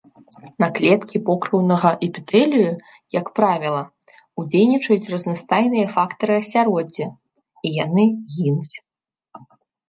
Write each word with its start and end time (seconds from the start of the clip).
На 0.61 0.67
клеткі 0.77 1.17
покрыўнага 1.27 1.89
эпітэлію, 2.07 2.71
як 3.19 3.27
правіла, 3.39 3.83
уздзейнічаюць 4.45 5.11
разнастайныя 5.15 5.85
фактары 5.95 6.33
асяроддзя, 6.45 7.07
і 7.67 7.75
яны 7.85 8.03
гінуць. 8.39 8.77